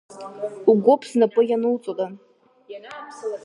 [0.71, 2.05] Угәыԥ знапы иануҵода?